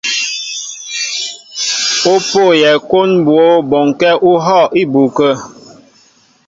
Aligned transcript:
Ó 2.11 2.13
pôyɛ 2.29 2.71
kwón 2.87 3.09
mbwǒ 3.21 3.41
bɔŋkɛ̄ 3.69 4.13
ú 4.29 4.31
hɔ̂ 4.45 4.61
á 4.67 4.71
ibu 4.81 5.01
kə̂. 5.17 5.31